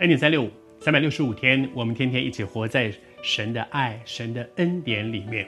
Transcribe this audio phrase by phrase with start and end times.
[0.00, 0.50] 恩典三六五，
[0.80, 5.46] 三百六十五天，我们天天一起活在神的爱、神的恩典里面。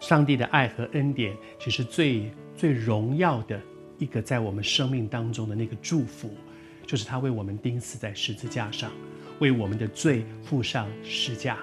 [0.00, 3.60] 上帝的爱和恩典，其实最最荣耀的
[3.98, 6.34] 一个在我们生命当中的那个祝福，
[6.84, 8.90] 就是他为我们钉死在十字架上，
[9.38, 11.58] 为我们的罪付上十架。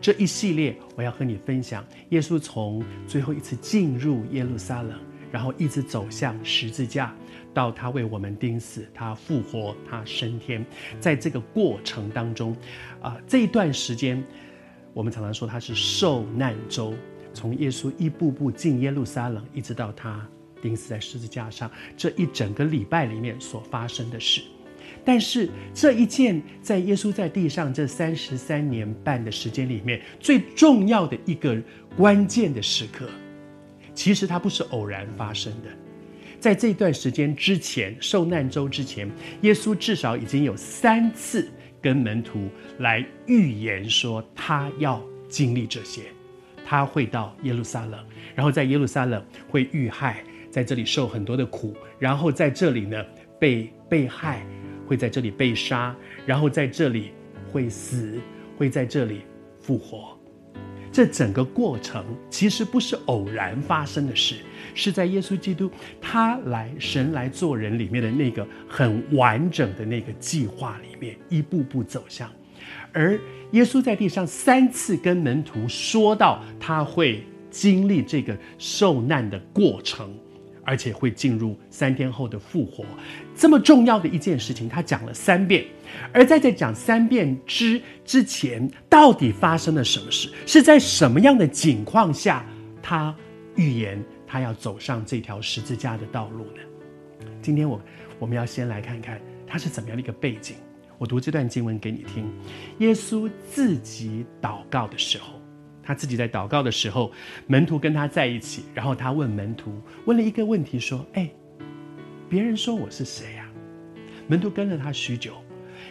[0.00, 4.98] 这一系列，我要和你分享，耶稣从最后一次进入耶路撒冷，
[5.30, 7.14] 然后一直走向十字架，
[7.52, 10.64] 到他为我们钉死，他复活，他升天。
[11.00, 12.56] 在这个过程当中，
[13.00, 14.22] 啊、这一段时间，
[14.92, 16.94] 我们常常说他是受难周，
[17.32, 20.26] 从耶稣一步步进耶路撒冷，一直到他
[20.62, 24.42] 钉死在十字架上，这一整个礼拜里面所发生的事。
[25.04, 31.56] 但是这一件在耶稣在地上这三十三年半的时间里面最重要的一个
[31.96, 33.08] 关键的时刻，
[33.96, 35.68] 其实它不是偶然发生的。
[36.38, 41.48] 在这段时间之前，受难周之前，耶稣至少已经有三次
[41.82, 46.02] 跟门徒来预言说他要经历这些，
[46.64, 47.98] 他会到耶路撒冷，
[48.34, 53.04] 然后在耶路撒冷会遇害，在这里受很多的苦，然后在这里呢
[53.40, 54.46] 被被害。
[54.88, 55.92] 会在这里被杀，
[56.24, 57.10] 然后在这里
[57.50, 58.20] 会死，
[58.56, 59.22] 会在这里
[59.60, 60.15] 复活。
[60.96, 64.36] 这整个过程其实不是偶然发生的事，
[64.74, 65.70] 是在耶稣基督
[66.00, 72.32] 他来神来做人里面的那个很完整的那个计划里面一步步走向。
[72.94, 73.20] 而
[73.50, 80.10] 耶稣在地上三次跟门徒说到他会经历这个受难的过程。
[80.66, 82.84] 而且会进入三天后的复活，
[83.36, 85.64] 这么重要的一件事情，他讲了三遍。
[86.12, 90.28] 而在这讲三遍之之前，到底发生了什么事？
[90.44, 92.44] 是在什么样的情况下，
[92.82, 93.14] 他
[93.54, 97.28] 预言他要走上这条十字架的道路呢？
[97.40, 97.80] 今天我
[98.18, 100.56] 我们要先来看看他是怎么样的一个背景。
[100.98, 102.28] 我读这段经文给你听。
[102.78, 105.40] 耶稣自己祷告的时候。
[105.86, 107.12] 他自己在祷告的时候，
[107.46, 109.72] 门徒跟他在一起，然后他问门徒
[110.04, 111.30] 问了一个问题，说：“哎，
[112.28, 113.48] 别人说我是谁呀？”
[114.26, 115.34] 门徒跟了他许久，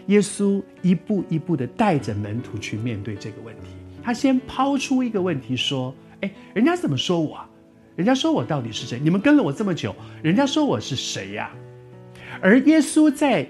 [0.07, 3.69] 耶稣一步一步的带着门徒去面对这个问题。
[4.03, 7.39] 他先抛出一个问题说：“哎，人家怎么说我？
[7.95, 8.99] 人家说我到底是谁？
[8.99, 11.49] 你们跟了我这么久，人家说我是谁呀？”
[12.41, 13.47] 而耶稣在。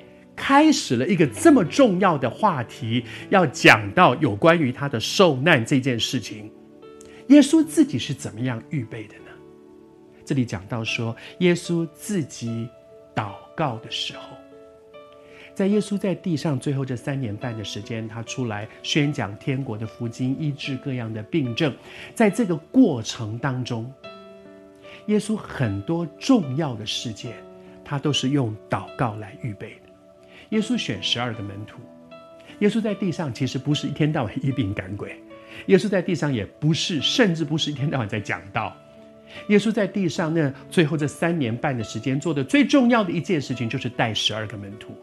[0.48, 6.52] 开始了一个这么重要的话题，要讲到有关于他的受难这件事情。
[7.30, 9.32] 耶稣自己是怎么样预备的呢？
[10.24, 12.70] 这里讲到说，耶稣自己
[13.16, 14.38] 祷告的时候，
[15.56, 21.76] 在耶稣在地上最后这三年半的时间，他出来宣讲天国的福音，医治各样的病症。
[22.14, 23.92] 在这个过程当中，
[25.08, 27.34] 耶稣很多重要的事件，
[27.84, 29.85] 他都是用祷告来预备的。
[30.50, 31.80] 耶稣选十二个门徒。
[32.60, 35.22] 耶稣在地上其实不是一天到晚医病赶鬼，
[35.66, 38.76] 耶稣在地上也不是，甚至不是一天到晚在讲道。
[39.50, 44.96] 耶稣在地上那最后这三年半的时间做的最重要的一件事情，就是带十二个门徒，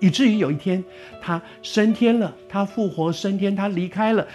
[0.00, 0.82] 以至于有一天
[1.20, 4.26] 他升天了，他复活升天，他离开了，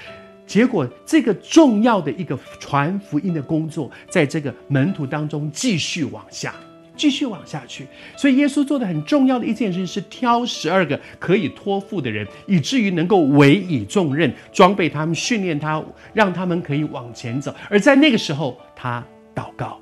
[0.45, 6.53] 结果这个重要的一个传福音的工作，在这个门徒当中继续往下。
[7.01, 17.51] 继续往下去，所以耶稣做的很重要的一件事是挑十二个可以托付的人，以至于能够委以重任，装备他们，训练他，让他们可以往前走。
[17.71, 19.03] 而在那个时候，他
[19.33, 19.79] 祷告。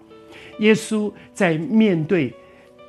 [0.59, 2.33] 耶稣在面对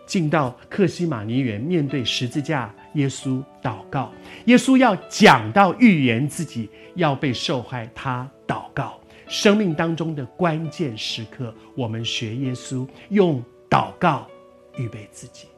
[0.07, 4.13] 进到客西马尼园，面对十字架，耶稣祷告。
[4.45, 9.01] 耶稣要讲到预言自己要被受害，他祷告。
[9.27, 13.43] 生命当中的关键时刻，我们学耶稣用。
[13.71, 14.27] 祷告，
[14.75, 15.50] 预备自己。